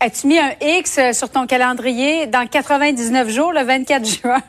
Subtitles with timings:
[0.00, 4.42] As-tu mis un X sur ton calendrier dans 99 jours, le 24 juin?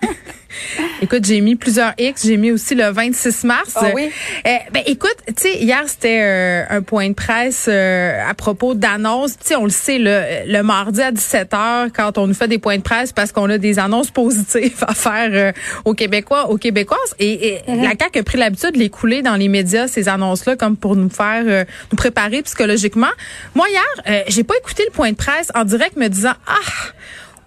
[1.02, 2.25] écoute, j'ai mis plusieurs X.
[2.25, 3.73] J'ai mis aussi le 26 mars.
[3.75, 4.12] Ah oui?
[4.45, 8.75] Euh, ben, écoute, tu sais, hier, c'était euh, un point de presse euh, à propos
[8.75, 9.38] d'annonces.
[9.38, 12.59] Tu sais, on le sait, le, le mardi à 17h, quand on nous fait des
[12.59, 15.53] points de presse parce qu'on a des annonces positives à faire
[15.86, 17.16] aux Québécois, aux Québécoises.
[17.20, 17.83] Et, mm-hmm.
[17.83, 20.95] la CAQ a pris l'habitude de les couler dans les médias, ces annonces-là, comme pour
[20.95, 23.08] nous faire, nous préparer psychologiquement.
[23.55, 26.94] Moi, hier, j'ai pas écouté le point de presse en direct me disant, ah,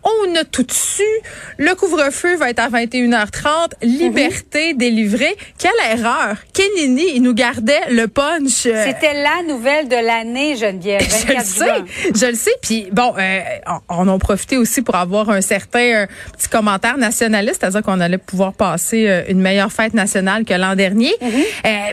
[0.05, 1.03] on a tout dessus.
[1.59, 3.73] Le couvre-feu va être à 21h30.
[3.83, 4.79] Liberté mhm.
[4.79, 5.37] délivrée.
[5.59, 6.37] Quelle erreur.
[6.53, 8.67] Kenini, il nous gardait le punch.
[8.67, 11.03] Euh, C'était la nouvelle de l'année, Geneviève.
[11.27, 12.13] je le sais.
[12.15, 12.51] Je le sais.
[12.63, 13.41] Puis bon, euh,
[13.89, 18.01] on, en a profité aussi pour avoir un certain euh, petit commentaire nationaliste, c'est-à-dire qu'on
[18.01, 21.13] allait pouvoir passer une meilleure fête nationale que l'an dernier.
[21.21, 21.43] Mhm.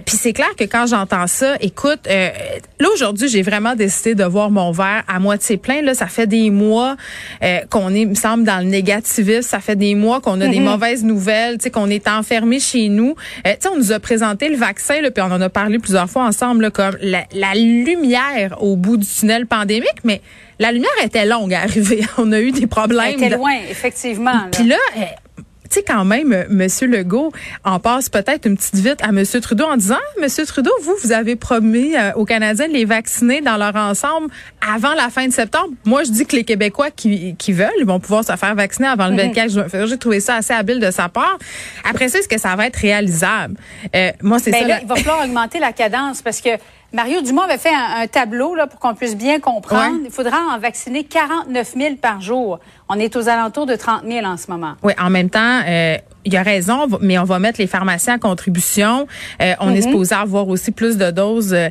[0.05, 4.49] Puis c'est clair que quand j'entends ça, écoute, là aujourd'hui, j'ai vraiment décidé de voir
[4.49, 5.81] mon verre à moitié plein.
[5.81, 6.95] Là, ça fait des mois
[7.69, 9.41] qu'on est il me semble, dans le négativisme.
[9.41, 10.65] Ça fait des mois qu'on a des mhm.
[10.65, 13.15] mauvaises nouvelles, tu sais, qu'on est enfermé chez nous.
[13.45, 15.79] Euh, tu sais, on nous a présenté le vaccin, là, puis on en a parlé
[15.79, 20.21] plusieurs fois ensemble, comme la, lumière au bout du tunnel pandémique, mais
[20.59, 22.01] la lumière était longue à arriver.
[22.17, 23.13] On a eu des problèmes.
[23.17, 24.49] Elle était loin, effectivement.
[24.51, 25.01] Puis là, euh,
[25.69, 27.31] tu sais, quand même, euh, Monsieur Legault
[27.63, 31.11] en passe peut-être une petite vite à Monsieur Trudeau en disant, Monsieur Trudeau, vous, vous
[31.11, 34.29] avez promis euh, aux Canadiens de les vacciner dans leur ensemble
[34.67, 35.69] avant la fin de septembre.
[35.85, 39.07] Moi, je dis que les Québécois qui, qui veulent, vont pouvoir se faire vacciner avant
[39.07, 39.69] le 24 mhm.
[39.69, 39.85] juin.
[39.85, 41.37] J'ai trouvé ça assez habile de sa part.
[41.87, 43.55] Après ça, est-ce que ça va être réalisable?
[43.95, 44.67] Euh, moi, c'est ben ça.
[44.67, 46.49] Là, Il va falloir augmenter la cadence parce que
[46.91, 49.97] Mario Dumont avait fait un, tableau là, pour qu'on puisse bien comprendre.
[50.03, 52.59] Il faudra en vacciner 49 000 par jour.
[52.87, 54.73] On est aux alentours de 30 000 en ce moment.
[54.81, 58.15] Oui, en même temps, euh, il y a raison, mais on va mettre les pharmaciens
[58.15, 59.05] à contribution.
[59.41, 59.81] Euh, on est mhm.
[59.83, 61.69] supposé avoir aussi plus de doses euh,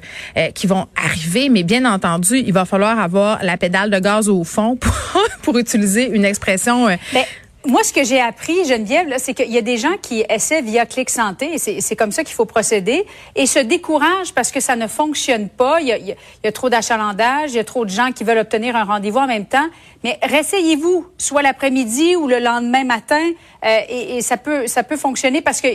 [0.55, 4.45] qui vont arriver, mais bien entendu, il va falloir avoir la pédale de gaz au
[4.45, 4.95] fond pour,
[5.43, 6.87] pour utiliser une expression.
[7.12, 7.25] Ben,
[7.66, 10.86] moi, ce que j'ai appris, Geneviève, c'est qu'il y a des gens qui essaient via
[10.86, 13.04] Clic Santé, et c'est comme ça qu'il faut procéder,
[13.34, 15.80] et se découragent parce que ça ne fonctionne pas.
[15.80, 18.84] Il y a, trop d'achalandage, il y a trop de gens qui veulent obtenir un
[18.84, 19.69] rendez-vous en même temps.
[20.04, 23.24] Mais réessayez-vous, soit l'après-midi ou le lendemain matin,
[23.64, 25.69] euh, et, et, ça peut ça peut fonctionner parce que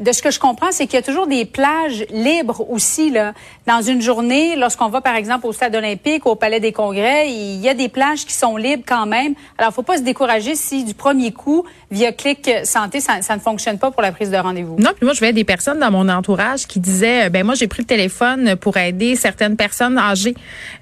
[0.00, 3.32] de ce que je comprends, c'est qu'il y a toujours des plages libres aussi là.
[3.66, 7.60] Dans une journée, lorsqu'on va par exemple au stade olympique, au palais des congrès, il
[7.60, 9.34] y a des plages qui sont libres quand même.
[9.58, 13.78] Alors, faut pas se décourager si du premier coup, via Clic Santé, ça, ne fonctionne
[13.78, 14.76] pas pour la prise de rendez-vous.
[14.78, 17.54] Non, puis moi, je voyais des personnes dans mon entourage qui disaient, euh, ben moi,
[17.54, 20.34] j'ai pris le téléphone pour aider certaines personnes âgées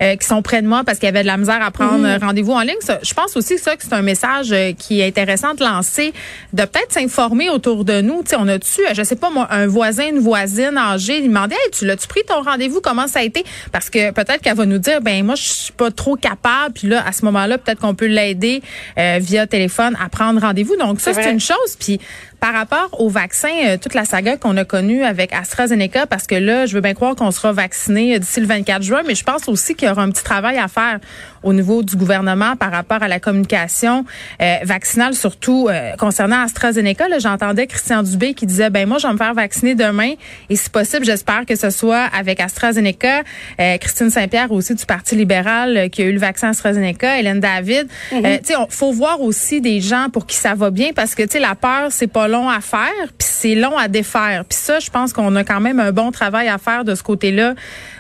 [0.03, 2.07] euh, qui sont près de moi parce qu'il y avait de la misère à prendre
[2.07, 2.19] mhm.
[2.23, 2.77] rendez-vous en ligne.
[3.03, 6.13] je pense aussi ça que c'est un message euh, qui est intéressant de lancer,
[6.53, 8.23] de peut-être s'informer autour de nous.
[8.23, 11.55] Tu sais, on a-tu, je sais pas moi, un voisin, une voisine âgée, il demandait,
[11.55, 12.81] hey, tu l'as-tu pris ton rendez-vous?
[12.81, 13.45] Comment ça a été?
[13.73, 16.75] Parce que peut-être qu'elle va nous dire, ben moi, je suis pas trop capable.
[16.75, 18.63] Puis là, à ce moment-là, peut-être qu'on peut l'aider
[18.97, 20.77] via téléphone à prendre rendez-vous.
[20.77, 21.77] Donc, ça, c'est une chose.
[21.79, 22.01] Puis
[22.41, 26.37] par rapport au vaccin, euh, toute la saga qu'on a connue avec AstraZeneca, parce que
[26.37, 29.25] là, je veux bien croire qu'on sera vacciné euh, d'ici le 24 juin, mais je
[29.25, 31.01] pense aussi qu'il y aura un petit travail à faire
[31.49, 34.05] au niveau du gouvernement par rapport à la communication
[34.41, 37.07] euh, vaccinale, surtout concernant AstraZeneca.
[37.19, 40.13] J'entendais Christian Dubé qui disait, ben moi, je vais me faire vacciner demain,
[40.51, 43.23] et si possible, j'espère que ce soit avec AstraZeneca.
[43.81, 47.89] Christine Saint-Pierre aussi du Parti libéral qui a eu le vaccin AstraZeneca, Hélène David.
[48.13, 48.41] Mm-hmm.
[48.41, 51.31] tu sais, faut voir aussi des gens pour qui ça va bien, parce que tu
[51.31, 54.45] sais, la peur, c'est pas long à faire, puis c'est long à défaire.
[54.49, 57.03] Puis ça, je pense qu'on a quand même un bon travail à faire de ce
[57.03, 57.55] côté-là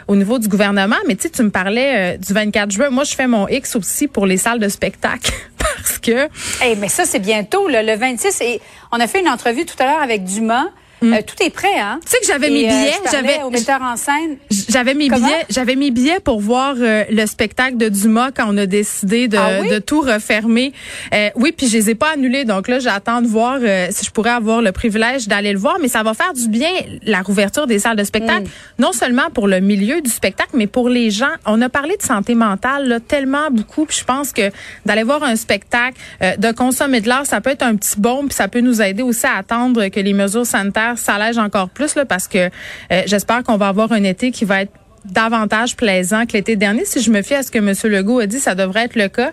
[0.08, 0.96] au niveau du gouvernement.
[1.06, 2.90] Mais tu sais, tu me parlais euh, du 24 juin.
[2.90, 6.28] Moi, je fais mon X aussi pour les salles de spectacle parce que.
[6.64, 8.40] Eh mais ça, c'est bientôt, le 26.
[8.40, 8.60] Et
[8.90, 10.66] on a fait une entrevue tout à l'heure avec Dumas.
[11.02, 12.00] Euh, tout est prêt, hein?
[12.04, 14.36] Tu sais que j'avais mes euh, billets, j'avais au metteur en scène.
[14.68, 15.26] J'avais mes Comment?
[15.26, 19.28] billets, j'avais mes billets pour voir euh, le spectacle de Dumas quand on a décidé
[19.28, 19.68] de, Ah oui?
[19.68, 20.72] de tout refermer.
[21.14, 23.58] Euh, oui, puis je les ai pas annulés, donc là j'attends de voir
[23.90, 26.70] si je pourrais avoir le privilège d'aller le voir, mais ça va faire du bien
[27.04, 28.82] la rouverture des salles de spectacle, Mm.
[28.82, 31.26] non seulement pour le milieu du spectacle, mais pour les gens.
[31.46, 34.50] On a parlé de santé mentale là, tellement beaucoup, puis je pense que
[34.84, 38.34] d'aller voir un spectacle, de consommer de l'art, ça peut être un petit bon, puis
[38.34, 42.04] ça peut nous aider aussi à attendre que les mesures sanitaires s'allègent encore plus là,
[42.04, 42.50] parce que
[42.92, 44.72] euh, j'espère qu'on va avoir un été qui va être
[45.04, 46.84] davantage plaisant que l'été dernier.
[46.84, 47.72] Si je me fie à ce que M.
[47.90, 49.32] Legault a dit, ça devrait être le cas,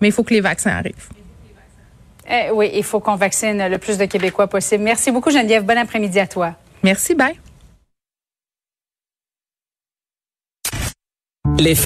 [0.00, 1.08] mais il faut que les vaccins arrivent.
[2.28, 4.82] Eh oui, il faut qu'on vaccine le plus de Québécois possible.
[4.82, 5.64] Merci beaucoup, Geneviève.
[5.64, 6.54] Bon après-midi à toi.
[6.82, 7.38] Merci, bye.
[11.58, 11.76] Les